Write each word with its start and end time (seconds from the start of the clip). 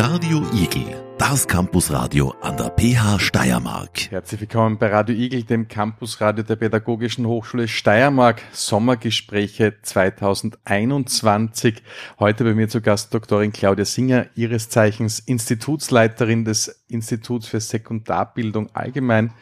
Radio 0.00 0.46
Igel, 0.54 1.16
das 1.18 1.48
Campusradio 1.48 2.32
an 2.40 2.56
der 2.56 2.70
PH 2.70 3.18
Steiermark. 3.18 4.12
Herzlich 4.12 4.42
willkommen 4.42 4.78
bei 4.78 4.92
Radio 4.92 5.16
Igel, 5.16 5.42
dem 5.42 5.66
Campusradio 5.66 6.44
der 6.44 6.54
Pädagogischen 6.54 7.26
Hochschule 7.26 7.66
Steiermark. 7.66 8.40
Sommergespräche 8.52 9.74
2021. 9.82 11.82
Heute 12.20 12.44
bei 12.44 12.54
mir 12.54 12.68
zu 12.68 12.80
Gast 12.80 13.12
Doktorin 13.12 13.52
Claudia 13.52 13.84
Singer, 13.84 14.28
ihres 14.36 14.68
Zeichens 14.68 15.18
Institutsleiterin 15.18 16.44
des 16.44 16.84
Instituts 16.86 17.48
für 17.48 17.60
Sekundarbildung 17.60 18.70
allgemein. 18.76 19.32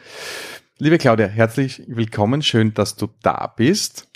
Liebe 0.79 0.97
Claudia, 0.97 1.27
herzlich 1.27 1.83
willkommen. 1.85 2.41
Schön, 2.41 2.73
dass 2.73 2.95
du 2.95 3.09
da 3.21 3.45
bist. 3.45 4.07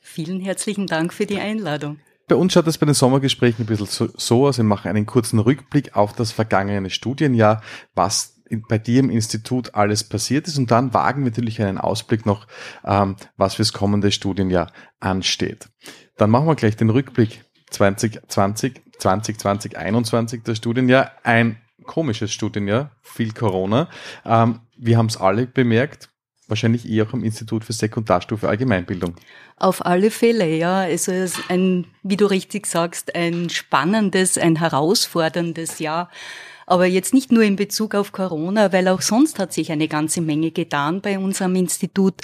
Vielen 0.00 0.40
herzlichen 0.40 0.88
Dank 0.88 1.14
für 1.14 1.26
die 1.26 1.38
Einladung. 1.38 2.00
Bei 2.28 2.36
uns 2.36 2.52
schaut 2.52 2.66
es 2.66 2.76
bei 2.76 2.84
den 2.84 2.94
Sommergesprächen 2.94 3.64
ein 3.64 3.66
bisschen 3.66 3.86
so, 3.86 4.08
so 4.16 4.46
aus. 4.46 4.58
Wir 4.58 4.64
machen 4.64 4.88
einen 4.88 5.06
kurzen 5.06 5.38
Rückblick 5.38 5.96
auf 5.96 6.12
das 6.12 6.30
vergangene 6.30 6.90
Studienjahr, 6.90 7.62
was 7.94 8.38
bei 8.68 8.78
dir 8.78 9.00
im 9.00 9.10
Institut 9.10 9.74
alles 9.74 10.04
passiert 10.04 10.46
ist. 10.46 10.58
Und 10.58 10.70
dann 10.70 10.92
wagen 10.92 11.22
wir 11.22 11.30
natürlich 11.30 11.60
einen 11.62 11.78
Ausblick 11.78 12.26
noch, 12.26 12.46
ähm, 12.84 13.16
was 13.36 13.54
fürs 13.54 13.72
kommende 13.72 14.12
Studienjahr 14.12 14.70
ansteht. 15.00 15.68
Dann 16.16 16.30
machen 16.30 16.46
wir 16.46 16.54
gleich 16.54 16.76
den 16.76 16.90
Rückblick 16.90 17.44
2020, 17.70 18.82
2020, 18.98 19.38
2021, 19.38 20.42
das 20.44 20.58
Studienjahr. 20.58 21.12
Ein 21.22 21.58
komisches 21.84 22.32
Studienjahr, 22.32 22.90
viel 23.02 23.32
Corona. 23.32 23.88
Ähm, 24.24 24.60
wir 24.76 24.98
haben 24.98 25.06
es 25.06 25.16
alle 25.16 25.46
bemerkt, 25.46 26.10
wahrscheinlich 26.48 26.88
eh 26.88 27.02
auch 27.02 27.12
am 27.12 27.22
Institut 27.22 27.64
für 27.64 27.72
Sekundarstufe 27.72 28.48
Allgemeinbildung. 28.48 29.14
Auf 29.56 29.84
alle 29.84 30.10
Fälle, 30.10 30.48
ja. 30.56 30.80
Also 30.80 31.12
es 31.12 31.38
ist 31.38 31.50
ein, 31.50 31.86
wie 32.02 32.16
du 32.16 32.26
richtig 32.26 32.66
sagst, 32.66 33.14
ein 33.14 33.50
spannendes, 33.50 34.38
ein 34.38 34.56
herausforderndes 34.56 35.78
Jahr. 35.78 36.10
Aber 36.66 36.86
jetzt 36.86 37.14
nicht 37.14 37.32
nur 37.32 37.42
in 37.42 37.56
Bezug 37.56 37.94
auf 37.94 38.12
Corona, 38.12 38.72
weil 38.72 38.88
auch 38.88 39.00
sonst 39.00 39.38
hat 39.38 39.52
sich 39.52 39.72
eine 39.72 39.88
ganze 39.88 40.20
Menge 40.20 40.50
getan 40.50 41.00
bei 41.00 41.18
unserem 41.18 41.54
Institut. 41.54 42.14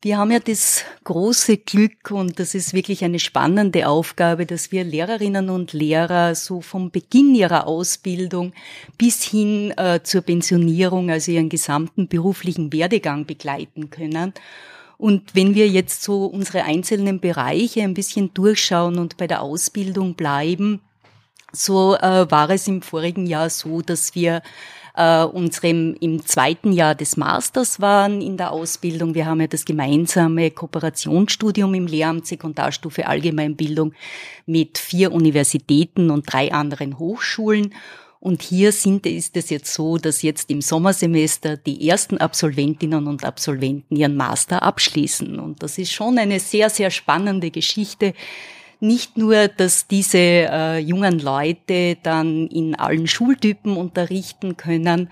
Wir 0.00 0.16
haben 0.18 0.30
ja 0.30 0.38
das 0.38 0.84
große 1.02 1.56
Glück 1.56 2.12
und 2.12 2.38
das 2.38 2.54
ist 2.54 2.72
wirklich 2.72 3.02
eine 3.02 3.18
spannende 3.18 3.88
Aufgabe, 3.88 4.46
dass 4.46 4.70
wir 4.70 4.84
Lehrerinnen 4.84 5.50
und 5.50 5.72
Lehrer 5.72 6.36
so 6.36 6.60
vom 6.60 6.92
Beginn 6.92 7.34
ihrer 7.34 7.66
Ausbildung 7.66 8.52
bis 8.96 9.24
hin 9.24 9.72
äh, 9.76 10.00
zur 10.04 10.20
Pensionierung, 10.20 11.10
also 11.10 11.32
ihren 11.32 11.48
gesamten 11.48 12.06
beruflichen 12.06 12.72
Werdegang 12.72 13.26
begleiten 13.26 13.90
können. 13.90 14.34
Und 14.98 15.34
wenn 15.34 15.56
wir 15.56 15.66
jetzt 15.66 16.04
so 16.04 16.26
unsere 16.26 16.62
einzelnen 16.62 17.18
Bereiche 17.18 17.82
ein 17.82 17.94
bisschen 17.94 18.32
durchschauen 18.34 19.00
und 19.00 19.16
bei 19.16 19.26
der 19.26 19.42
Ausbildung 19.42 20.14
bleiben, 20.14 20.80
so 21.50 21.96
äh, 21.96 22.30
war 22.30 22.50
es 22.50 22.68
im 22.68 22.82
vorigen 22.82 23.26
Jahr 23.26 23.50
so, 23.50 23.82
dass 23.82 24.14
wir 24.14 24.42
äh, 24.98 25.24
unserem 25.24 25.94
im 26.00 26.26
zweiten 26.26 26.72
Jahr 26.72 26.96
des 26.96 27.16
Masters 27.16 27.80
waren 27.80 28.20
in 28.20 28.36
der 28.36 28.50
Ausbildung. 28.50 29.14
Wir 29.14 29.26
haben 29.26 29.40
ja 29.40 29.46
das 29.46 29.64
gemeinsame 29.64 30.50
Kooperationsstudium 30.50 31.72
im 31.74 31.86
Lehramt 31.86 32.26
Sekundarstufe 32.26 33.06
Allgemeinbildung 33.06 33.94
mit 34.44 34.76
vier 34.76 35.12
Universitäten 35.12 36.10
und 36.10 36.30
drei 36.30 36.52
anderen 36.52 36.98
Hochschulen. 36.98 37.74
Und 38.20 38.42
hier 38.42 38.72
sind, 38.72 39.06
ist 39.06 39.36
es 39.36 39.50
jetzt 39.50 39.72
so, 39.72 39.96
dass 39.96 40.22
jetzt 40.22 40.50
im 40.50 40.60
Sommersemester 40.60 41.56
die 41.56 41.88
ersten 41.88 42.18
Absolventinnen 42.18 43.06
und 43.06 43.24
Absolventen 43.24 43.94
ihren 43.94 44.16
Master 44.16 44.64
abschließen. 44.64 45.38
Und 45.38 45.62
das 45.62 45.78
ist 45.78 45.92
schon 45.92 46.18
eine 46.18 46.40
sehr, 46.40 46.70
sehr 46.70 46.90
spannende 46.90 47.52
Geschichte, 47.52 48.14
nicht 48.80 49.16
nur, 49.16 49.48
dass 49.48 49.86
diese 49.86 50.18
äh, 50.18 50.78
jungen 50.78 51.18
Leute 51.18 51.96
dann 52.02 52.46
in 52.48 52.74
allen 52.74 53.06
Schultypen 53.06 53.76
unterrichten 53.76 54.56
können, 54.56 55.10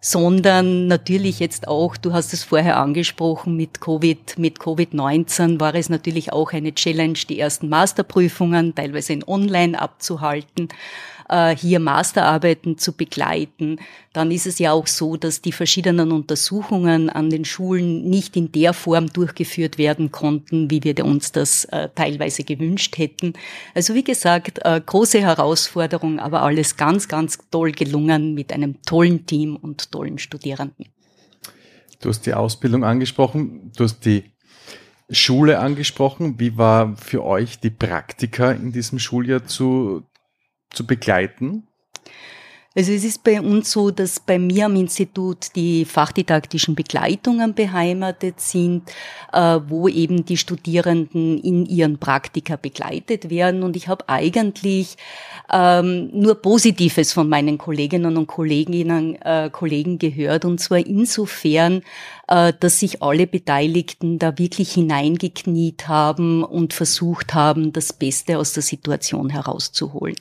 sondern 0.00 0.86
natürlich 0.86 1.40
jetzt 1.40 1.66
auch, 1.66 1.96
du 1.96 2.12
hast 2.12 2.32
es 2.32 2.44
vorher 2.44 2.76
angesprochen, 2.76 3.56
mit 3.56 3.80
Covid, 3.80 4.38
mit 4.38 4.58
Covid-19 4.58 5.58
war 5.58 5.74
es 5.74 5.88
natürlich 5.88 6.32
auch 6.32 6.52
eine 6.52 6.72
Challenge, 6.72 7.18
die 7.28 7.40
ersten 7.40 7.68
Masterprüfungen 7.68 8.74
teilweise 8.74 9.12
in 9.12 9.26
Online 9.26 9.80
abzuhalten 9.80 10.68
hier 11.56 11.78
Masterarbeiten 11.78 12.78
zu 12.78 12.92
begleiten. 12.92 13.78
Dann 14.12 14.30
ist 14.30 14.46
es 14.46 14.58
ja 14.58 14.72
auch 14.72 14.86
so, 14.86 15.16
dass 15.16 15.42
die 15.42 15.52
verschiedenen 15.52 16.10
Untersuchungen 16.10 17.10
an 17.10 17.30
den 17.30 17.44
Schulen 17.44 18.08
nicht 18.08 18.36
in 18.36 18.50
der 18.52 18.72
Form 18.72 19.08
durchgeführt 19.08 19.78
werden 19.78 20.10
konnten, 20.10 20.70
wie 20.70 20.82
wir 20.82 21.04
uns 21.04 21.32
das 21.32 21.66
äh, 21.66 21.88
teilweise 21.94 22.44
gewünscht 22.44 22.98
hätten. 22.98 23.34
Also 23.74 23.94
wie 23.94 24.04
gesagt, 24.04 24.60
äh, 24.64 24.80
große 24.84 25.20
Herausforderung, 25.20 26.18
aber 26.18 26.42
alles 26.42 26.76
ganz, 26.76 27.08
ganz 27.08 27.38
toll 27.50 27.72
gelungen 27.72 28.34
mit 28.34 28.52
einem 28.52 28.80
tollen 28.82 29.26
Team 29.26 29.56
und 29.56 29.92
tollen 29.92 30.18
Studierenden. 30.18 30.86
Du 32.00 32.08
hast 32.08 32.26
die 32.26 32.34
Ausbildung 32.34 32.84
angesprochen, 32.84 33.72
du 33.76 33.84
hast 33.84 34.04
die 34.04 34.24
Schule 35.10 35.58
angesprochen. 35.58 36.38
Wie 36.38 36.56
war 36.56 36.96
für 36.96 37.24
euch 37.24 37.60
die 37.60 37.70
Praktika 37.70 38.52
in 38.52 38.72
diesem 38.72 38.98
Schuljahr 38.98 39.44
zu, 39.46 40.04
zu 40.70 40.86
begleiten? 40.86 41.67
Also 42.78 42.92
es 42.92 43.02
ist 43.02 43.24
bei 43.24 43.40
uns 43.40 43.72
so, 43.72 43.90
dass 43.90 44.20
bei 44.20 44.38
mir 44.38 44.66
am 44.66 44.76
Institut 44.76 45.56
die 45.56 45.84
fachdidaktischen 45.84 46.76
Begleitungen 46.76 47.52
beheimatet 47.52 48.40
sind, 48.40 48.88
äh, 49.32 49.58
wo 49.66 49.88
eben 49.88 50.24
die 50.24 50.36
Studierenden 50.36 51.40
in 51.40 51.66
ihren 51.66 51.98
Praktika 51.98 52.54
begleitet 52.54 53.30
werden. 53.30 53.64
Und 53.64 53.74
ich 53.74 53.88
habe 53.88 54.08
eigentlich 54.08 54.94
ähm, 55.52 56.08
nur 56.12 56.36
Positives 56.36 57.12
von 57.12 57.28
meinen 57.28 57.58
Kolleginnen 57.58 58.16
und 58.16 58.28
Kolleginnen, 58.28 59.20
äh, 59.22 59.50
Kollegen 59.50 59.98
gehört. 59.98 60.44
Und 60.44 60.60
zwar 60.60 60.78
insofern, 60.78 61.82
äh, 62.28 62.52
dass 62.60 62.78
sich 62.78 63.02
alle 63.02 63.26
Beteiligten 63.26 64.20
da 64.20 64.38
wirklich 64.38 64.74
hineingekniet 64.74 65.88
haben 65.88 66.44
und 66.44 66.74
versucht 66.74 67.34
haben, 67.34 67.72
das 67.72 67.92
Beste 67.92 68.38
aus 68.38 68.52
der 68.52 68.62
Situation 68.62 69.30
herauszuholen. 69.30 70.14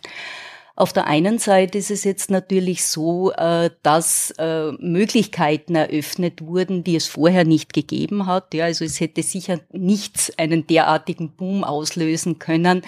Auf 0.78 0.94
der 0.94 1.08
einen 1.08 1.40
Seite 1.40 1.80
ist 1.80 1.90
es 1.90 2.04
jetzt 2.04 2.30
natürlich 2.30 2.86
so, 2.86 3.32
äh, 3.32 3.72
dass 3.82 4.30
äh, 4.38 4.74
Möglichkeiten 4.74 5.74
eröffnet 5.74 6.44
wurden, 6.44 6.84
die 6.84 6.96
es 6.96 7.08
vorher 7.08 7.46
nicht 7.46 7.74
gegeben 7.74 8.28
hat. 8.28 8.54
Ja, 8.54 8.66
also 8.66 8.86
es 8.86 9.00
hätte 9.00 9.24
sicher 9.24 9.60
nichts 9.72 10.32
einen 10.38 10.68
derartigen 10.68 11.32
Boom 11.32 11.64
auslösen 11.64 12.38
können, 12.38 12.84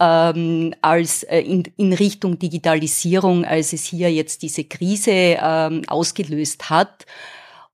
ähm, 0.00 0.74
als 0.82 1.22
äh, 1.22 1.38
in, 1.38 1.92
Richtung 1.92 2.40
Digitalisierung, 2.40 3.44
als 3.44 3.72
es 3.74 3.84
hier 3.84 4.12
jetzt 4.12 4.42
diese 4.42 4.64
Krise 4.64 5.12
ähm, 5.40 5.82
ausgelöst 5.86 6.68
hat. 6.68 7.06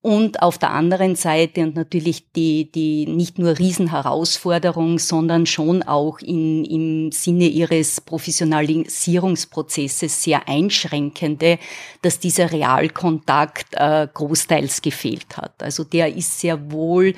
Und 0.06 0.40
auf 0.40 0.56
der 0.56 0.70
anderen 0.70 1.16
Seite 1.16 1.62
und 1.62 1.74
natürlich 1.74 2.30
die, 2.30 2.70
die 2.70 3.06
nicht 3.06 3.40
nur 3.40 3.58
Riesenherausforderung, 3.58 5.00
sondern 5.00 5.46
schon 5.46 5.82
auch 5.82 6.20
in, 6.20 6.64
im 6.64 7.10
Sinne 7.10 7.48
ihres 7.48 8.00
Professionalisierungsprozesses 8.02 10.22
sehr 10.22 10.48
einschränkende, 10.48 11.58
dass 12.02 12.20
dieser 12.20 12.52
Realkontakt 12.52 13.66
äh, 13.72 14.06
großteils 14.14 14.80
gefehlt 14.80 15.38
hat. 15.38 15.60
Also 15.60 15.82
der 15.82 16.14
ist 16.14 16.38
sehr 16.38 16.70
wohl 16.70 17.12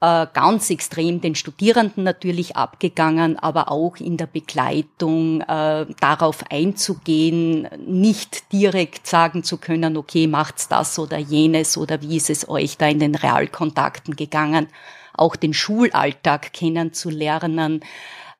äh, 0.00 0.26
ganz 0.32 0.68
extrem 0.70 1.20
den 1.20 1.34
Studierenden 1.34 2.04
natürlich 2.04 2.56
abgegangen, 2.56 3.38
aber 3.38 3.70
auch 3.70 3.96
in 3.96 4.18
der 4.18 4.26
Begleitung 4.26 5.40
äh, 5.40 5.86
darauf 6.00 6.44
einzugehen, 6.50 7.68
nicht 7.86 8.52
direkt 8.52 9.06
sagen 9.06 9.42
zu 9.42 9.56
können, 9.56 9.96
okay, 9.96 10.26
macht's 10.26 10.68
das 10.68 10.98
oder 10.98 11.16
jenes 11.16 11.78
oder 11.78 12.02
wie 12.02 12.16
ist 12.16 12.28
es 12.28 12.48
euch 12.48 12.76
da 12.76 12.88
in 12.88 12.98
den 12.98 13.14
Realkontakten 13.14 14.16
gegangen, 14.16 14.68
auch 15.14 15.34
den 15.34 15.54
Schulalltag 15.54 16.52
kennenzulernen, 16.52 17.82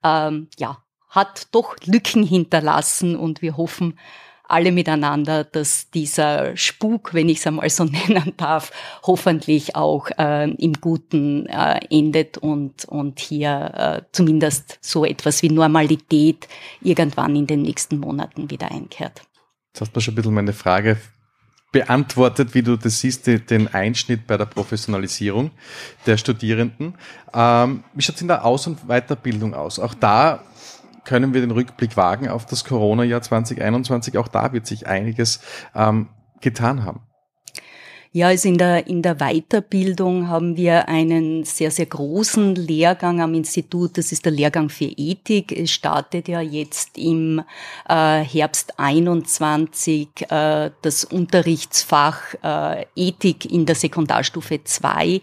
ähm, 0.04 0.48
ja, 0.58 0.82
hat 1.08 1.48
doch 1.52 1.76
Lücken 1.86 2.22
hinterlassen 2.22 3.16
und 3.16 3.40
wir 3.40 3.56
hoffen, 3.56 3.98
alle 4.48 4.72
miteinander, 4.72 5.44
dass 5.44 5.90
dieser 5.90 6.56
Spuk, 6.56 7.14
wenn 7.14 7.28
ich 7.28 7.38
es 7.38 7.46
einmal 7.46 7.68
so 7.70 7.84
nennen 8.08 8.32
darf, 8.36 8.72
hoffentlich 9.02 9.76
auch 9.76 10.08
äh, 10.18 10.50
im 10.50 10.74
Guten 10.74 11.46
äh, 11.46 11.80
endet 11.90 12.38
und, 12.38 12.84
und 12.86 13.20
hier 13.20 13.72
äh, 13.74 14.02
zumindest 14.12 14.78
so 14.80 15.04
etwas 15.04 15.42
wie 15.42 15.50
Normalität 15.50 16.48
irgendwann 16.82 17.36
in 17.36 17.46
den 17.46 17.62
nächsten 17.62 17.98
Monaten 17.98 18.50
wieder 18.50 18.70
einkehrt. 18.70 19.22
Jetzt 19.72 19.80
hast 19.80 19.92
du 19.92 20.00
schon 20.00 20.12
ein 20.12 20.16
bisschen 20.16 20.34
meine 20.34 20.52
Frage 20.52 20.98
beantwortet, 21.72 22.54
wie 22.54 22.62
du 22.62 22.76
das 22.76 23.00
siehst, 23.00 23.26
den 23.26 23.68
Einschnitt 23.68 24.26
bei 24.26 24.38
der 24.38 24.46
Professionalisierung 24.46 25.50
der 26.06 26.16
Studierenden. 26.16 26.94
Ähm, 27.34 27.84
wie 27.92 28.02
schaut 28.02 28.16
es 28.16 28.22
in 28.22 28.28
der 28.28 28.44
Aus- 28.44 28.66
und 28.66 28.86
Weiterbildung 28.86 29.52
aus? 29.52 29.78
Auch 29.78 29.92
da 29.92 30.42
können 31.06 31.32
wir 31.32 31.40
den 31.40 31.52
Rückblick 31.52 31.96
wagen 31.96 32.28
auf 32.28 32.44
das 32.44 32.64
Corona-Jahr 32.64 33.22
2021. 33.22 34.18
Auch 34.18 34.28
da 34.28 34.52
wird 34.52 34.66
sich 34.66 34.86
einiges 34.86 35.40
ähm, 35.74 36.08
getan 36.42 36.84
haben. 36.84 37.00
Ja, 38.16 38.28
also 38.28 38.48
in 38.48 38.56
der, 38.56 38.86
in 38.86 39.02
der 39.02 39.16
Weiterbildung 39.16 40.28
haben 40.28 40.56
wir 40.56 40.88
einen 40.88 41.44
sehr, 41.44 41.70
sehr 41.70 41.84
großen 41.84 42.54
Lehrgang 42.54 43.20
am 43.20 43.34
Institut. 43.34 43.98
Das 43.98 44.10
ist 44.10 44.24
der 44.24 44.32
Lehrgang 44.32 44.70
für 44.70 44.86
Ethik. 44.86 45.52
Es 45.52 45.70
startet 45.70 46.26
ja 46.26 46.40
jetzt 46.40 46.96
im 46.96 47.42
äh, 47.86 48.20
Herbst 48.20 48.78
21 48.78 50.08
äh, 50.30 50.70
das 50.80 51.04
Unterrichtsfach 51.04 52.22
äh, 52.42 52.86
Ethik 52.96 53.52
in 53.52 53.66
der 53.66 53.74
Sekundarstufe 53.74 54.64
2. 54.64 55.20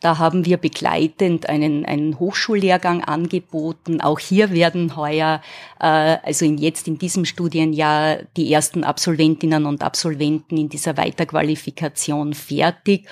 Da 0.00 0.18
haben 0.18 0.46
wir 0.46 0.58
begleitend 0.58 1.48
einen, 1.48 1.84
einen 1.84 2.20
Hochschullehrgang 2.20 3.02
angeboten. 3.02 4.00
Auch 4.00 4.20
hier 4.20 4.52
werden 4.52 4.96
heuer, 4.96 5.42
äh, 5.80 6.18
also 6.22 6.44
in, 6.44 6.56
jetzt 6.56 6.86
in 6.86 6.98
diesem 6.98 7.24
Studienjahr, 7.24 8.18
die 8.36 8.52
ersten 8.52 8.84
Absolventinnen 8.84 9.66
und 9.66 9.82
Absolventen 9.82 10.56
in 10.56 10.68
dieser 10.68 10.96
Weiterqualifikation 10.96 12.34
fertig. 12.34 13.08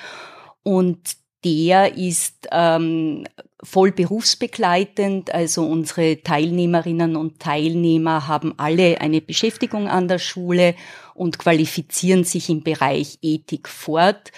Und 0.63 1.17
der 1.45 1.97
ist 1.97 2.49
ähm, 2.53 3.25
voll 3.63 3.91
berufsbegleitend. 3.91 5.35
Also 5.35 5.65
unsere 5.65 6.23
Teilnehmerinnen 6.23 7.17
und 7.17 7.41
Teilnehmer 7.41 8.29
haben 8.29 8.55
alle 8.59 9.01
eine 9.01 9.21
Beschäftigung 9.21 9.89
an 9.89 10.07
der 10.07 10.19
Schule 10.19 10.77
und 11.15 11.39
qualifizieren 11.39 12.23
sich 12.23 12.49
im 12.49 12.63
Bereich 12.63 13.19
Ethik 13.23 13.69
fort. 13.69 14.31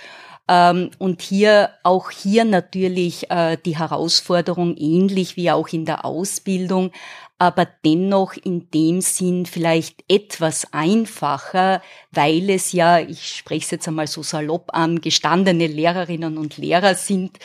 Ähm, 0.49 0.91
und 0.99 1.21
hier, 1.21 1.71
auch 1.83 2.11
hier 2.11 2.45
natürlich 2.45 3.31
äh, 3.31 3.59
die 3.65 3.79
Herausforderung 3.79 4.77
ähnlich 4.77 5.37
wie 5.37 5.51
auch 5.51 5.69
in 5.69 5.85
der 5.85 6.05
Ausbildung, 6.05 6.91
aber 7.39 7.69
dennoch 7.85 8.33
in 8.33 8.71
dem 8.71 9.01
Sinn 9.01 9.47
vielleicht 9.47 10.03
etwas 10.09 10.73
einfacher, 10.73 11.83
weil 12.11 12.51
es 12.51 12.73
ja, 12.73 12.99
ich 12.99 13.37
spreche 13.37 13.65
es 13.65 13.71
jetzt 13.71 13.89
einmal 13.89 14.07
so 14.07 14.23
salopp 14.23 14.71
an, 14.73 15.01
gestandene 15.01 15.67
Lehrerinnen 15.67 16.39
und 16.39 16.57
Lehrer 16.57 16.95
sind, 16.95 17.39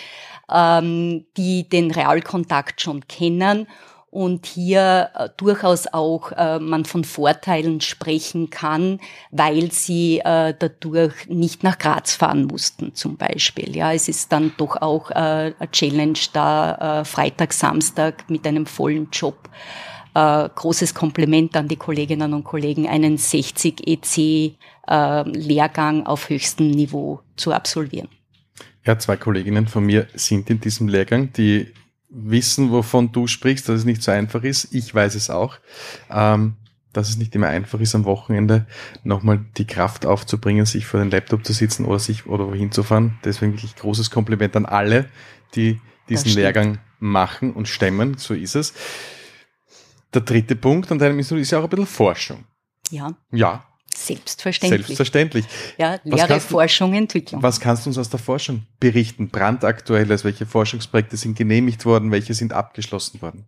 ähm, 0.51 1.25
die 1.37 1.67
den 1.67 1.91
Realkontakt 1.91 2.81
schon 2.81 3.07
kennen 3.07 3.67
und 4.13 4.45
hier 4.45 5.09
äh, 5.15 5.29
durchaus 5.37 5.87
auch 5.87 6.31
äh, 6.33 6.59
man 6.59 6.85
von 6.85 7.03
Vorteilen 7.03 7.81
sprechen 7.81 8.51
kann, 8.51 8.99
weil 9.31 9.71
sie 9.71 10.19
äh, 10.19 10.53
dadurch 10.57 11.27
nicht 11.29 11.63
nach 11.63 11.79
Graz 11.79 12.13
fahren 12.13 12.45
mussten 12.45 12.93
zum 12.93 13.17
Beispiel. 13.17 13.75
Ja, 13.75 13.91
es 13.91 14.07
ist 14.07 14.31
dann 14.31 14.53
doch 14.57 14.79
auch 14.79 15.09
äh, 15.09 15.53
eine 15.57 15.71
Challenge 15.71 16.19
da, 16.31 17.01
äh, 17.01 17.05
Freitag, 17.05 17.53
Samstag 17.53 18.29
mit 18.29 18.45
einem 18.45 18.67
vollen 18.67 19.07
Job. 19.11 19.49
Äh, 20.13 20.47
großes 20.53 20.93
Kompliment 20.93 21.57
an 21.57 21.67
die 21.67 21.75
Kolleginnen 21.75 22.35
und 22.35 22.43
Kollegen, 22.43 22.87
einen 22.87 23.17
60 23.17 23.87
EC 23.87 24.53
äh, 24.87 25.27
Lehrgang 25.27 26.05
auf 26.05 26.29
höchstem 26.29 26.69
Niveau 26.69 27.21
zu 27.35 27.51
absolvieren. 27.51 28.09
Ja, 28.85 28.99
zwei 28.99 29.17
Kolleginnen 29.17 29.65
von 29.65 29.83
mir 29.83 30.05
sind 30.13 30.51
in 30.51 30.59
diesem 30.59 30.87
Lehrgang, 30.87 31.33
die 31.33 31.73
wissen, 32.13 32.71
wovon 32.71 33.11
du 33.11 33.27
sprichst, 33.27 33.67
dass 33.67 33.79
es 33.79 33.85
nicht 33.85 34.03
so 34.03 34.11
einfach 34.11 34.43
ist. 34.43 34.73
Ich 34.73 34.93
weiß 34.93 35.15
es 35.15 35.29
auch. 35.29 35.57
Ähm, 36.09 36.55
dass 36.93 37.09
es 37.09 37.17
nicht 37.17 37.33
immer 37.35 37.47
einfach 37.47 37.79
ist, 37.79 37.95
am 37.95 38.05
Wochenende 38.05 38.67
nochmal 39.03 39.43
die 39.57 39.65
Kraft 39.65 40.05
aufzubringen, 40.05 40.67
sich 40.67 40.85
vor 40.85 40.99
den 40.99 41.09
Laptop 41.09 41.43
zu 41.43 41.51
sitzen 41.51 41.85
oder 41.85 41.97
sich 41.97 42.27
oder 42.27 42.47
wohin 42.47 42.71
zu 42.71 42.83
fahren. 42.83 43.17
Deswegen 43.25 43.53
wirklich 43.53 43.75
großes 43.75 44.11
Kompliment 44.11 44.55
an 44.55 44.67
alle, 44.67 45.09
die 45.55 45.81
diesen 46.07 46.31
Lehrgang 46.33 46.77
machen 46.99 47.51
und 47.53 47.67
stemmen. 47.67 48.17
So 48.19 48.35
ist 48.35 48.55
es. 48.55 48.73
Der 50.13 50.21
dritte 50.21 50.55
Punkt 50.55 50.91
an 50.91 50.99
deinem 50.99 51.17
Institut 51.17 51.41
ist 51.41 51.51
ja 51.51 51.59
auch 51.59 51.63
ein 51.63 51.69
bisschen 51.69 51.87
Forschung. 51.87 52.43
Ja. 52.91 53.15
Ja, 53.31 53.65
Selbstverständlich. 54.05 54.87
Selbstverständlich. 54.87 55.45
Ja, 55.77 55.99
Lehre, 56.03 56.39
Forschung, 56.39 56.93
Entwicklung. 56.93 57.41
Was 57.41 57.59
kannst 57.59 57.85
du 57.85 57.89
uns 57.89 57.97
aus 57.97 58.09
der 58.09 58.19
Forschung 58.19 58.63
berichten? 58.79 59.29
Brandaktuelles, 59.29 60.23
welche 60.23 60.45
Forschungsprojekte 60.45 61.17
sind 61.17 61.37
genehmigt 61.37 61.85
worden, 61.85 62.11
welche 62.11 62.33
sind 62.33 62.53
abgeschlossen 62.53 63.21
worden? 63.21 63.45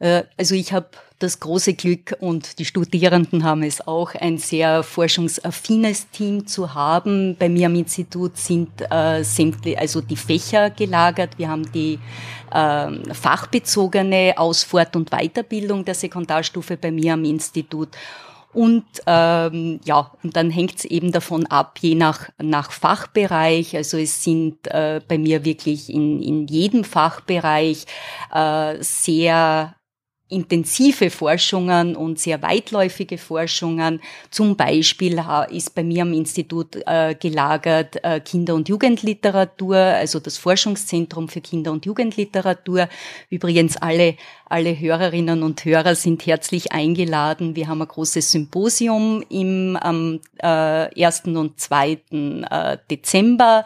Äh, 0.00 0.24
also 0.36 0.54
ich 0.54 0.72
habe 0.72 0.88
das 1.18 1.38
große 1.38 1.74
Glück 1.74 2.16
und 2.20 2.58
die 2.58 2.64
Studierenden 2.64 3.44
haben 3.44 3.62
es 3.62 3.86
auch, 3.86 4.14
ein 4.14 4.38
sehr 4.38 4.82
forschungsaffines 4.82 6.08
Team 6.08 6.46
zu 6.46 6.74
haben. 6.74 7.36
Bei 7.38 7.50
mir 7.50 7.66
am 7.66 7.74
Institut 7.74 8.38
sind 8.38 8.70
äh, 8.90 9.22
sämtliche, 9.22 9.78
also 9.78 10.00
die 10.00 10.16
Fächer 10.16 10.70
gelagert. 10.70 11.36
Wir 11.36 11.50
haben 11.50 11.70
die 11.72 11.98
äh, 12.50 13.14
fachbezogene 13.14 14.32
Aus-, 14.38 14.64
Fort- 14.64 14.96
und 14.96 15.10
Weiterbildung 15.10 15.84
der 15.84 15.94
Sekundarstufe 15.94 16.78
bei 16.78 16.90
mir 16.90 17.12
am 17.12 17.24
Institut. 17.26 17.90
Und 18.52 18.84
ähm, 19.06 19.80
ja, 19.84 20.10
und 20.22 20.36
dann 20.36 20.50
hängt 20.50 20.78
es 20.78 20.84
eben 20.84 21.12
davon 21.12 21.46
ab, 21.46 21.78
je 21.80 21.94
nach, 21.94 22.30
nach 22.42 22.72
Fachbereich. 22.72 23.76
Also 23.76 23.96
es 23.96 24.24
sind 24.24 24.66
äh, 24.66 25.00
bei 25.06 25.18
mir 25.18 25.44
wirklich 25.44 25.88
in, 25.88 26.20
in 26.20 26.46
jedem 26.48 26.82
Fachbereich 26.82 27.86
äh, 28.34 28.76
sehr 28.80 29.74
intensive 30.30 31.10
Forschungen 31.10 31.96
und 31.96 32.18
sehr 32.18 32.40
weitläufige 32.42 33.18
Forschungen. 33.18 34.00
Zum 34.30 34.56
Beispiel 34.56 35.22
ist 35.50 35.74
bei 35.74 35.82
mir 35.82 36.02
am 36.02 36.12
Institut 36.12 36.76
äh, 36.86 37.14
gelagert 37.14 38.02
äh, 38.02 38.20
Kinder- 38.20 38.54
und 38.54 38.68
Jugendliteratur, 38.68 39.76
also 39.76 40.20
das 40.20 40.38
Forschungszentrum 40.38 41.28
für 41.28 41.40
Kinder- 41.40 41.72
und 41.72 41.84
Jugendliteratur. 41.84 42.88
Übrigens 43.28 43.76
alle 43.76 44.16
alle 44.50 44.78
Hörerinnen 44.78 45.44
und 45.44 45.64
Hörer 45.64 45.94
sind 45.94 46.26
herzlich 46.26 46.72
eingeladen. 46.72 47.54
Wir 47.54 47.68
haben 47.68 47.82
ein 47.82 47.88
großes 47.88 48.32
Symposium 48.32 49.22
im 49.28 49.78
am 49.80 50.18
äh, 50.38 51.04
1. 51.04 51.26
und 51.26 51.60
2. 51.60 51.98
Äh, 52.10 52.78
Dezember 52.90 53.64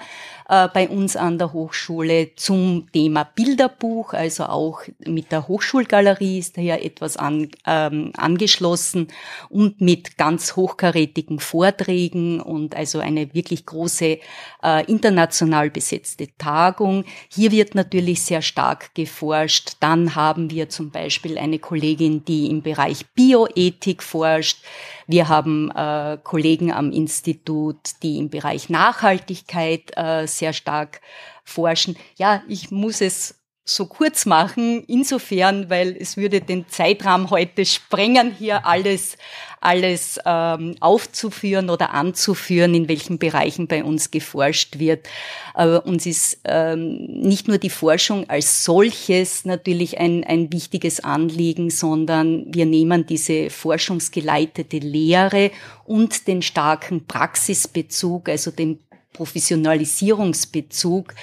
äh, 0.49 0.69
bei 0.69 0.89
uns 0.89 1.17
an 1.17 1.39
der 1.39 1.53
Hochschule 1.53 2.35
zum 2.37 2.87
Thema 2.93 3.25
Bilderbuch, 3.25 4.13
also 4.13 4.45
auch 4.45 4.83
mit 5.07 5.33
der 5.33 5.49
Hochschulgalerie 5.49 6.39
ist 6.39 6.57
daher 6.57 6.85
etwas 6.85 7.17
an, 7.17 7.49
ähm, 7.67 8.13
angeschlossen 8.17 9.09
und 9.49 9.81
mit 9.81 10.19
ganz 10.19 10.57
hochkarätigen 10.57 11.41
Vorträgen 11.41 12.41
und 12.41 12.77
also 12.77 12.99
eine 12.99 13.33
wirklich 13.35 13.65
große 13.65 14.19
äh, 14.63 14.85
international 14.87 15.71
besetzte 15.71 16.29
Tagung. 16.37 17.05
Hier 17.29 17.51
wird 17.51 17.75
natürlich 17.75 18.23
sehr 18.23 18.43
stark 18.43 18.95
geforscht. 18.95 19.77
Dann 19.81 20.15
haben 20.15 20.51
wir 20.51 20.69
zum 20.69 20.91
Beispiel 20.91 21.39
eine 21.39 21.59
Kollegin, 21.59 22.25
die 22.25 22.51
im 22.51 22.63
Bereich 22.63 23.07
Bioethik 23.15 24.03
forscht. 24.03 24.59
Wir 25.07 25.29
haben 25.29 25.71
äh, 25.71 26.19
Kollegen 26.23 26.73
am 26.73 26.91
Institut, 26.91 27.77
die 28.03 28.19
im 28.19 28.31
Bereich 28.31 28.71
Nachhaltigkeit 28.71 29.93
äh, 29.97 30.27
sehr 30.39 30.53
stark 30.53 31.01
forschen. 31.45 31.97
Ja, 32.17 32.43
ich 32.49 32.71
muss 32.71 33.01
es 33.01 33.37
so 33.67 33.87
kurz 33.87 34.27
machen, 34.27 34.85
insofern, 34.89 35.71
weil 35.71 35.97
es 35.99 36.19
würde 36.19 36.43
den 36.43 36.69
Zeitrahmen 36.69 37.31
heute 37.31 37.65
sprengen, 37.65 38.35
hier 38.39 38.67
alles, 38.67 39.17
alles 39.63 40.21
ähm, 40.27 40.77
aufzuführen 40.81 41.71
oder 41.71 41.95
anzuführen, 41.95 42.75
in 42.75 42.89
welchen 42.89 43.19
Bereichen 43.19 43.67
bei 43.67 43.83
uns 43.83 44.11
geforscht 44.11 44.79
wird. 44.79 45.09
Aber 45.55 45.87
uns 45.87 46.05
ist 46.05 46.41
ähm, 46.45 47.07
nicht 47.07 47.49
nur 47.49 47.57
die 47.57 47.71
Forschung 47.71 48.29
als 48.29 48.65
solches 48.65 49.47
natürlich 49.47 49.97
ein, 49.99 50.25
ein 50.25 50.53
wichtiges 50.53 51.03
Anliegen, 51.03 51.71
sondern 51.71 52.45
wir 52.55 52.67
nehmen 52.67 53.07
diese 53.07 53.49
forschungsgeleitete 53.49 54.77
Lehre 54.77 55.51
und 55.87 56.29
den 56.29 56.43
starken 56.43 57.07
Praxisbezug, 57.07 58.29
also 58.29 58.51
den 58.51 58.81
Professionalisierungsbezug 59.15 61.15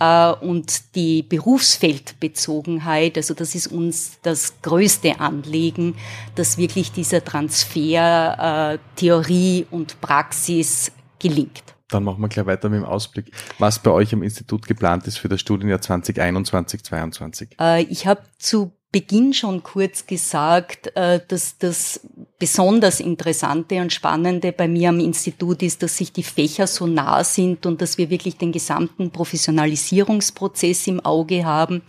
äh, 0.00 0.32
und 0.32 0.94
die 0.94 1.22
Berufsfeldbezogenheit. 1.22 3.18
Also 3.18 3.34
das 3.34 3.54
ist 3.54 3.66
uns 3.66 4.18
das 4.22 4.62
größte 4.62 5.20
Anliegen, 5.20 5.96
dass 6.34 6.56
wirklich 6.56 6.92
dieser 6.92 7.22
Transfer 7.22 8.72
äh, 8.72 8.78
Theorie 8.96 9.66
und 9.70 10.00
Praxis 10.00 10.92
gelingt. 11.18 11.62
Dann 11.88 12.04
machen 12.04 12.22
wir 12.22 12.28
gleich 12.28 12.46
weiter 12.46 12.70
mit 12.70 12.80
dem 12.80 12.86
Ausblick, 12.86 13.30
was 13.58 13.78
bei 13.78 13.90
euch 13.90 14.14
am 14.14 14.22
Institut 14.22 14.66
geplant 14.66 15.06
ist 15.06 15.18
für 15.18 15.28
das 15.28 15.40
Studienjahr 15.40 15.80
2021-22. 15.80 17.48
Äh, 17.60 17.82
ich 17.82 18.06
habe 18.06 18.22
zu 18.38 18.72
Beginn 18.92 19.32
schon 19.32 19.62
kurz 19.62 20.06
gesagt, 20.06 20.94
äh, 20.94 21.18
dass 21.26 21.56
das 21.56 22.00
besonders 22.38 23.00
Interessante 23.00 23.80
und 23.80 23.90
Spannende 23.90 24.52
bei 24.52 24.68
mir 24.68 24.90
am 24.90 25.00
Institut 25.00 25.62
ist, 25.62 25.82
dass 25.82 25.96
sich 25.96 26.12
die 26.12 26.22
Fächer 26.22 26.66
so 26.66 26.86
nah 26.86 27.24
sind 27.24 27.64
und 27.64 27.80
dass 27.80 27.96
wir 27.96 28.10
wirklich 28.10 28.36
den 28.36 28.52
gesamten 28.52 29.10
Professionalisierungsprozess 29.10 30.86
im 30.88 31.00
Auge 31.00 31.46
haben. 31.46 31.80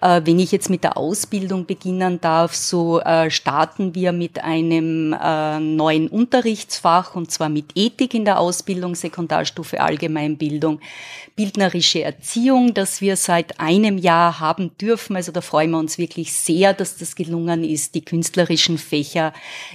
Äh, 0.00 0.22
wenn 0.24 0.38
ich 0.38 0.50
jetzt 0.52 0.70
mit 0.70 0.82
der 0.82 0.96
Ausbildung 0.96 1.66
beginnen 1.66 2.20
darf, 2.20 2.54
so 2.54 3.00
äh, 3.00 3.30
starten 3.30 3.94
wir 3.94 4.12
mit 4.12 4.42
einem 4.42 5.12
äh, 5.12 5.60
neuen 5.60 6.08
Unterrichtsfach 6.08 7.14
und 7.14 7.30
zwar 7.30 7.48
mit 7.48 7.72
Ethik 7.74 8.14
in 8.14 8.24
der 8.24 8.38
Ausbildung, 8.38 8.94
Sekundarstufe 8.94 9.80
Allgemeinbildung, 9.80 10.80
bildnerische 11.36 12.02
Erziehung, 12.02 12.72
das 12.72 13.00
wir 13.00 13.16
seit 13.16 13.60
einem 13.60 13.98
Jahr 13.98 14.40
haben 14.40 14.76
dürfen. 14.78 15.16
Also 15.16 15.32
da 15.32 15.42
freuen 15.42 15.72
wir 15.72 15.78
uns 15.78 15.98
wirklich 15.98 16.32
sehr, 16.32 16.72
dass 16.72 16.96
das 16.96 17.14
gelungen 17.14 17.62
ist, 17.62 17.94
die 17.94 18.04
künstlerischen 18.04 18.78
Fächer 18.78 19.32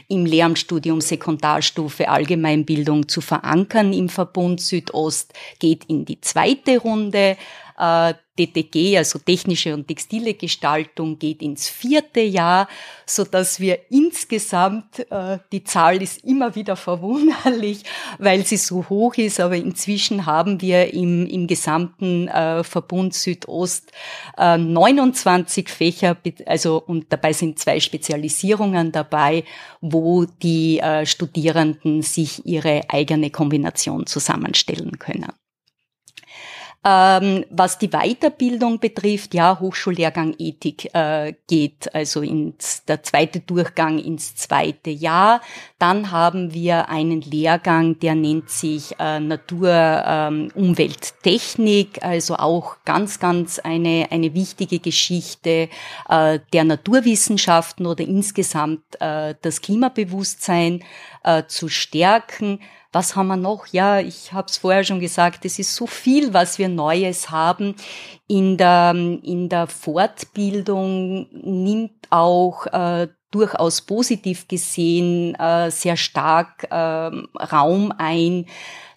im 0.07 0.25
Lehramtsstudium 0.25 1.01
Sekundarstufe 1.01 2.09
Allgemeinbildung 2.09 3.07
zu 3.07 3.21
verankern 3.21 3.93
im 3.93 4.09
Verbund 4.09 4.59
Südost, 4.59 5.33
geht 5.59 5.85
in 5.85 6.05
die 6.05 6.19
zweite 6.21 6.79
Runde. 6.79 7.37
Äh, 7.77 8.13
DTG, 8.37 8.97
also 8.97 9.17
technische 9.19 9.73
und 9.73 9.87
textile 9.87 10.33
Gestaltung, 10.33 11.17
geht 11.17 11.41
ins 11.41 11.69
vierte 11.69 12.19
Jahr, 12.19 12.67
so 13.05 13.23
dass 13.23 13.61
wir 13.61 13.79
insgesamt, 13.89 15.09
äh, 15.09 15.39
die 15.53 15.63
Zahl 15.63 16.01
ist 16.01 16.23
immer 16.25 16.53
wieder 16.55 16.75
verwunderlich, 16.75 17.83
weil 18.19 18.45
sie 18.45 18.57
so 18.57 18.89
hoch 18.89 19.15
ist, 19.15 19.39
aber 19.39 19.55
inzwischen 19.55 20.25
haben 20.25 20.59
wir 20.59 20.93
im, 20.93 21.25
im 21.27 21.47
gesamten 21.47 22.27
äh, 22.27 22.63
Verbund 22.65 23.13
Südost 23.13 23.93
äh, 24.37 24.57
29 24.57 25.69
Fächer, 25.69 26.17
also 26.45 26.83
und 26.85 27.05
dabei 27.13 27.31
sind 27.31 27.59
zwei 27.59 27.79
Spezialisierungen 27.79 28.91
dabei, 28.91 29.45
wo 29.79 30.25
die 30.25 30.81
Studierenden 31.03 32.01
sich 32.01 32.45
ihre 32.45 32.89
eigene 32.89 33.29
Kombination 33.29 34.05
zusammenstellen 34.07 34.99
können. 34.99 35.31
Ähm, 36.87 37.45
was 37.49 37.79
die 37.79 37.87
Weiterbildung 37.87 38.79
betrifft, 38.79 39.33
ja, 39.33 39.59
Hochschullehrgang 39.59 40.35
Ethik 40.37 40.93
äh, 40.93 41.33
geht 41.47 41.93
also 41.95 42.21
ins, 42.21 42.85
der 42.85 43.01
zweite 43.01 43.39
Durchgang 43.39 43.97
ins 43.97 44.35
zweite 44.35 44.91
Jahr. 44.91 45.41
Dann 45.79 46.11
haben 46.11 46.53
wir 46.53 46.87
einen 46.87 47.21
Lehrgang, 47.21 47.97
der 47.97 48.13
nennt 48.13 48.51
sich 48.51 48.93
äh, 48.99 49.19
Natur, 49.19 49.71
ähm, 50.05 50.51
also 52.01 52.35
auch 52.35 52.77
ganz, 52.85 53.19
ganz 53.19 53.57
eine, 53.57 54.07
eine 54.11 54.35
wichtige 54.35 54.77
Geschichte 54.77 55.69
äh, 56.07 56.39
der 56.53 56.63
Naturwissenschaften 56.65 57.87
oder 57.87 58.03
insgesamt 58.03 58.83
äh, 58.99 59.33
das 59.41 59.61
Klimabewusstsein 59.61 60.83
äh, 61.23 61.43
zu 61.47 61.67
stärken. 61.67 62.59
Was 62.95 63.17
haben 63.17 63.27
wir 63.27 63.35
noch? 63.35 63.67
Ja, 63.73 63.99
ich 63.99 64.31
habe 64.31 64.47
es 64.49 64.55
vorher 64.55 64.85
schon 64.85 65.01
gesagt, 65.01 65.43
es 65.43 65.59
ist 65.59 65.75
so 65.75 65.85
viel, 65.85 66.33
was 66.33 66.57
wir 66.57 66.69
Neues 66.69 67.29
haben. 67.29 67.75
In 68.25 68.55
der, 68.55 68.91
in 68.91 69.49
der 69.49 69.67
Fortbildung 69.67 71.27
nimmt 71.33 72.07
auch 72.09 72.65
äh, 72.67 73.09
durchaus 73.31 73.81
positiv 73.81 74.47
gesehen 74.47 75.35
äh, 75.35 75.71
sehr 75.71 75.97
stark 75.97 76.71
äh, 76.71 77.11
Raum 77.43 77.93
ein, 77.97 78.45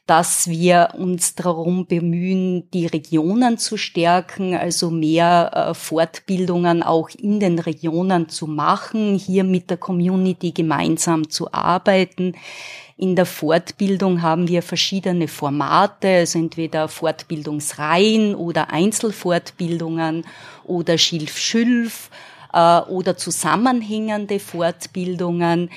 dass 0.09 0.49
wir 0.49 0.95
uns 0.97 1.35
darum 1.35 1.85
bemühen, 1.85 2.71
die 2.71 2.87
Regionen 2.87 3.59
zu 3.59 3.77
stärken, 3.77 4.55
also 4.55 4.89
mehr 4.89 5.51
äh, 5.53 5.75
Fortbildungen 5.75 6.83
auch 6.83 7.11
in 7.11 7.41
den 7.41 7.59
Regionen 7.59 8.31
zu 8.31 8.47
machen, 8.47 9.17
hier 9.17 9.45
mit 9.45 9.69
der 9.69 9.77
Community 9.77 10.53
gemeinsam 10.53 11.29
zu 11.29 11.53
arbeiten. 11.53 12.33
In 12.97 13.17
der 13.17 13.27
Fortbildung 13.27 14.23
haben 14.23 14.49
wir 14.49 14.63
verschiedene 14.63 15.29
Formate, 15.29 16.09
also 16.09 16.39
entweder 16.39 16.89
Fortbildungsreihen 16.89 18.35
oder 18.35 18.71
Einzelfortbildungen 18.71 20.25
oder 20.65 20.97
Schilf-Schülf 20.97 22.09
äh, 22.53 22.81
oder 22.81 23.17
zusammenhängende 23.17 24.41
Fortbildungen. 24.41 25.71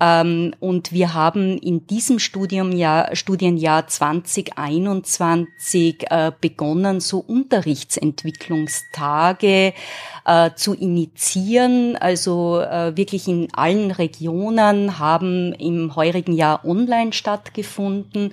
Ähm, 0.00 0.54
und 0.60 0.92
wir 0.92 1.12
haben 1.14 1.58
in 1.58 1.86
diesem 1.86 2.18
Studiumjahr, 2.18 3.14
Studienjahr 3.16 3.86
2021 3.86 6.10
äh, 6.10 6.32
begonnen, 6.40 7.00
so 7.00 7.18
Unterrichtsentwicklungstage 7.18 9.74
äh, 10.24 10.50
zu 10.54 10.72
initiieren. 10.74 11.96
Also 11.96 12.60
äh, 12.60 12.96
wirklich 12.96 13.28
in 13.28 13.48
allen 13.54 13.90
Regionen 13.90 14.98
haben 14.98 15.52
im 15.54 15.96
heurigen 15.96 16.32
Jahr 16.32 16.64
online 16.64 17.12
stattgefunden 17.12 18.32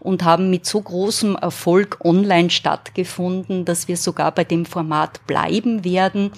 und 0.00 0.24
haben 0.24 0.50
mit 0.50 0.66
so 0.66 0.80
großem 0.80 1.36
Erfolg 1.36 1.98
online 2.04 2.50
stattgefunden, 2.50 3.64
dass 3.64 3.86
wir 3.86 3.96
sogar 3.96 4.32
bei 4.32 4.42
dem 4.44 4.66
Format 4.66 5.24
bleiben 5.26 5.84
werden 5.84 6.32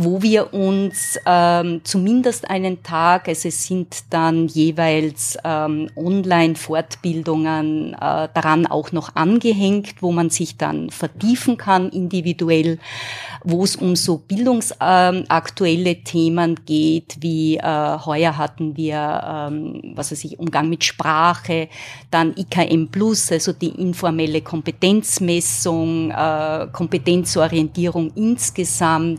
wo 0.00 0.22
wir 0.22 0.54
uns 0.54 1.18
ähm, 1.26 1.80
zumindest 1.82 2.48
einen 2.48 2.84
Tag, 2.84 3.26
also 3.26 3.48
es 3.48 3.66
sind 3.66 4.04
dann 4.10 4.46
jeweils 4.46 5.36
ähm, 5.42 5.90
Online-Fortbildungen 5.96 7.94
äh, 7.94 8.28
daran 8.32 8.68
auch 8.68 8.92
noch 8.92 9.16
angehängt, 9.16 9.96
wo 10.00 10.12
man 10.12 10.30
sich 10.30 10.56
dann 10.56 10.90
vertiefen 10.90 11.56
kann 11.56 11.88
individuell, 11.88 12.78
wo 13.42 13.64
es 13.64 13.74
um 13.74 13.96
so 13.96 14.18
bildungsaktuelle 14.18 15.90
ähm, 15.90 16.04
Themen 16.04 16.60
geht, 16.64 17.16
wie 17.18 17.56
äh, 17.56 17.98
heuer 18.06 18.38
hatten 18.38 18.76
wir, 18.76 19.48
ähm, 19.50 19.94
was 19.96 20.12
weiß 20.12 20.22
ich, 20.22 20.38
Umgang 20.38 20.68
mit 20.68 20.84
Sprache, 20.84 21.68
dann 22.12 22.36
IKM 22.36 22.86
Plus, 22.92 23.32
also 23.32 23.52
die 23.52 23.70
informelle 23.70 24.42
Kompetenzmessung, 24.42 26.12
äh, 26.12 26.68
Kompetenzorientierung 26.70 28.12
insgesamt, 28.14 29.18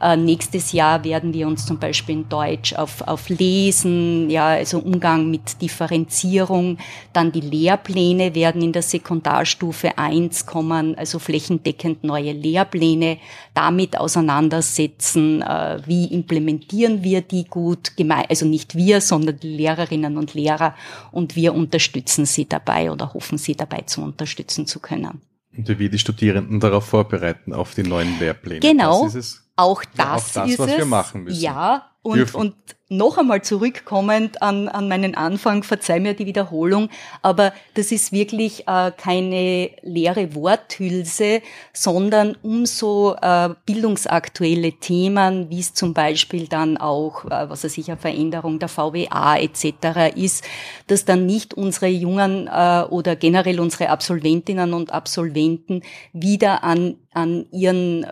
äh, 0.00 0.16
nächstes 0.16 0.72
Jahr 0.72 1.04
werden 1.04 1.34
wir 1.34 1.46
uns 1.46 1.66
zum 1.66 1.78
Beispiel 1.78 2.16
in 2.16 2.28
Deutsch 2.28 2.72
auf, 2.72 3.02
auf 3.02 3.28
Lesen, 3.28 4.30
ja, 4.30 4.48
also 4.48 4.78
Umgang 4.78 5.30
mit 5.30 5.60
Differenzierung, 5.60 6.78
dann 7.12 7.32
die 7.32 7.40
Lehrpläne 7.40 8.34
werden 8.34 8.62
in 8.62 8.72
der 8.72 8.82
Sekundarstufe 8.82 9.98
1 9.98 10.46
kommen, 10.46 10.94
also 10.96 11.18
flächendeckend 11.18 12.02
neue 12.04 12.32
Lehrpläne, 12.32 13.18
damit 13.54 13.98
auseinandersetzen, 13.98 15.42
äh, 15.42 15.80
wie 15.84 16.06
implementieren 16.06 17.02
wir 17.04 17.20
die 17.20 17.44
gut, 17.44 17.92
also 18.28 18.46
nicht 18.46 18.74
wir, 18.74 19.00
sondern 19.00 19.38
die 19.38 19.56
Lehrerinnen 19.56 20.16
und 20.16 20.34
Lehrer 20.34 20.74
und 21.12 21.36
wir 21.36 21.54
unterstützen 21.54 22.24
sie 22.24 22.48
dabei 22.48 22.90
oder 22.90 23.12
hoffen 23.12 23.38
sie 23.38 23.54
dabei 23.54 23.82
zu 23.82 24.02
unterstützen 24.02 24.66
zu 24.66 24.80
können. 24.80 25.20
Und 25.56 25.68
wie 25.68 25.78
wir 25.78 25.90
die 25.90 25.98
Studierenden 25.98 26.60
darauf 26.60 26.86
vorbereiten, 26.86 27.52
auf 27.52 27.74
die 27.74 27.82
neuen 27.82 28.18
Lehrpläne. 28.18 28.60
Genau. 28.60 29.04
Das 29.04 29.14
ist 29.14 29.34
es. 29.34 29.49
Auch 29.60 29.82
das, 29.96 30.34
ja, 30.34 30.42
auch 30.42 30.46
das 30.46 30.50
ist 30.52 30.58
was 30.58 30.70
es. 30.70 30.78
wir 30.78 30.86
machen 30.86 31.24
müssen. 31.24 31.40
Ja, 31.40 31.90
und, 32.02 32.34
und 32.34 32.54
noch 32.88 33.18
einmal 33.18 33.42
zurückkommend 33.42 34.42
an, 34.42 34.68
an 34.68 34.88
meinen 34.88 35.14
Anfang, 35.14 35.62
verzeih 35.62 36.00
mir 36.00 36.14
die 36.14 36.26
Wiederholung, 36.26 36.88
aber 37.20 37.52
das 37.74 37.92
ist 37.92 38.10
wirklich 38.10 38.66
äh, 38.66 38.90
keine 38.96 39.70
leere 39.82 40.34
Worthülse, 40.34 41.42
sondern 41.72 42.36
umso 42.42 43.14
äh, 43.20 43.50
bildungsaktuelle 43.66 44.72
Themen, 44.72 45.50
wie 45.50 45.60
es 45.60 45.74
zum 45.74 45.94
Beispiel 45.94 46.48
dann 46.48 46.78
auch, 46.78 47.26
äh, 47.26 47.48
was 47.50 47.64
ich, 47.64 47.88
eine 47.88 47.98
Veränderung 47.98 48.58
der 48.58 48.68
VWA 48.68 49.36
etc. 49.36 50.16
ist, 50.16 50.44
dass 50.86 51.04
dann 51.04 51.26
nicht 51.26 51.54
unsere 51.54 51.88
Jungen 51.88 52.48
äh, 52.48 52.84
oder 52.88 53.14
generell 53.14 53.60
unsere 53.60 53.90
Absolventinnen 53.90 54.72
und 54.72 54.92
Absolventen 54.92 55.82
wieder 56.12 56.64
an, 56.64 56.96
an 57.12 57.46
ihren 57.52 58.06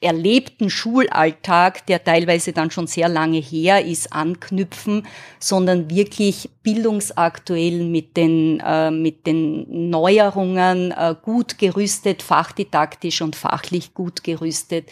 erlebten 0.00 0.70
Schulalltag, 0.70 1.86
der 1.86 2.02
teilweise 2.02 2.52
dann 2.52 2.70
schon 2.70 2.86
sehr 2.86 3.08
lange 3.08 3.38
her 3.38 3.84
ist, 3.84 4.12
anknüpfen, 4.12 5.06
sondern 5.38 5.90
wirklich 5.90 6.48
bildungsaktuell 6.62 7.84
mit 7.84 8.16
den, 8.16 8.60
äh, 8.60 8.90
mit 8.90 9.26
den 9.26 9.90
Neuerungen 9.90 10.92
äh, 10.92 11.14
gut 11.20 11.58
gerüstet, 11.58 12.22
fachdidaktisch 12.22 13.20
und 13.20 13.36
fachlich 13.36 13.92
gut 13.92 14.24
gerüstet 14.24 14.88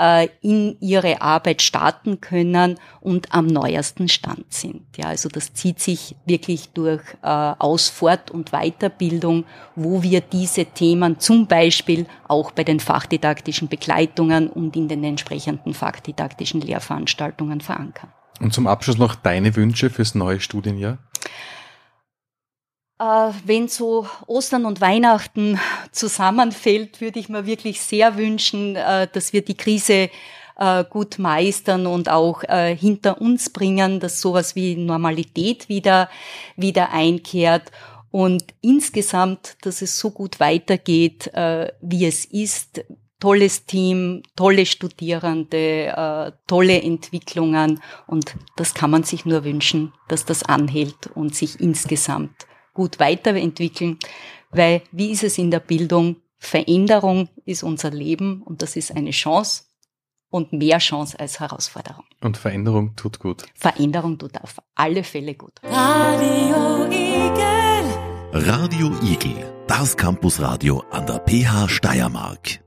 äh, 0.00 0.28
in 0.40 0.76
ihre 0.80 1.20
Arbeit 1.20 1.60
starten 1.60 2.20
können 2.20 2.78
und 3.00 3.34
am 3.34 3.46
neuesten 3.46 4.08
Stand 4.08 4.52
sind. 4.52 4.82
Ja, 4.96 5.06
also 5.06 5.28
das 5.28 5.52
zieht 5.52 5.78
sich 5.78 6.16
wirklich 6.24 6.70
durch 6.70 7.02
äh, 7.22 7.26
Aus-, 7.26 7.90
Fort- 7.90 8.30
und 8.30 8.50
Weiterbildung, 8.50 9.44
wo 9.76 10.02
wir 10.02 10.22
diese 10.22 10.64
Themen 10.64 11.20
zum 11.20 11.46
Beispiel 11.46 12.06
auch 12.26 12.50
bei 12.50 12.64
den 12.64 12.80
fachdidaktischen 12.80 13.68
Begleitungen 13.68 14.48
und 14.48 14.74
in 14.74 14.88
den 14.88 15.04
entsprechenden 15.04 15.74
fachdidaktischen 15.74 16.62
Lehrveranstaltungen 16.62 17.60
verankern. 17.60 18.10
Und 18.40 18.54
zum 18.54 18.66
Abschluss 18.66 18.96
noch 18.96 19.14
deine 19.14 19.54
Wünsche 19.54 19.90
fürs 19.90 20.14
neue 20.14 20.40
Studienjahr? 20.40 20.98
Äh, 23.00 23.32
wenn 23.46 23.68
so 23.68 24.06
Ostern 24.26 24.66
und 24.66 24.82
Weihnachten 24.82 25.58
zusammenfällt, 25.90 27.00
würde 27.00 27.18
ich 27.18 27.30
mir 27.30 27.46
wirklich 27.46 27.80
sehr 27.80 28.18
wünschen, 28.18 28.76
äh, 28.76 29.08
dass 29.10 29.32
wir 29.32 29.42
die 29.42 29.56
Krise 29.56 30.10
äh, 30.58 30.84
gut 30.84 31.18
meistern 31.18 31.86
und 31.86 32.10
auch 32.10 32.42
hinter 32.42 33.20
uns 33.20 33.48
bringen, 33.48 34.00
dass 34.00 34.20
sowas 34.20 34.54
wie 34.54 34.76
Normalität 34.76 35.70
wieder, 35.70 36.10
wieder 36.56 36.92
einkehrt 36.92 37.70
und 38.10 38.44
insgesamt, 38.60 39.56
dass 39.62 39.80
es 39.80 39.98
so 39.98 40.10
gut 40.10 40.38
weitergeht, 40.40 41.30
wie 41.80 42.04
es 42.04 42.26
ist. 42.26 42.84
tolles 43.20 43.66
Team, 43.66 44.22
tolle 44.34 44.66
Studierende, 44.66 46.34
tolle 46.46 46.82
Entwicklungen 46.82 47.80
und 48.06 48.34
das 48.56 48.74
kann 48.74 48.90
man 48.90 49.04
sich 49.04 49.24
nur 49.24 49.44
wünschen, 49.44 49.92
dass 50.08 50.24
das 50.24 50.42
anhält 50.42 51.06
und 51.14 51.34
sich 51.34 51.60
insgesamt 51.60 52.46
gut 52.80 52.98
weiterentwickeln, 52.98 53.98
weil 54.52 54.80
wie 54.90 55.10
ist 55.10 55.22
es 55.22 55.36
in 55.36 55.50
der 55.50 55.60
Bildung? 55.60 56.16
Veränderung 56.38 57.28
ist 57.44 57.62
unser 57.62 57.90
Leben 57.90 58.40
und 58.42 58.62
das 58.62 58.74
ist 58.74 58.96
eine 58.96 59.10
Chance 59.10 59.64
und 60.30 60.54
mehr 60.54 60.78
Chance 60.78 61.20
als 61.20 61.40
Herausforderung. 61.40 62.04
Und 62.22 62.38
Veränderung 62.38 62.96
tut 62.96 63.18
gut. 63.18 63.44
Veränderung 63.54 64.16
tut 64.16 64.40
auf 64.40 64.56
alle 64.74 65.04
Fälle 65.04 65.34
gut. 65.34 65.52
Radio 65.62 66.86
Igel. 66.86 67.84
Radio 68.32 68.90
Igel, 69.02 69.52
das 69.66 69.94
Campusradio 69.94 70.82
an 70.90 71.04
der 71.04 71.18
PH 71.18 71.68
Steiermark. 71.68 72.58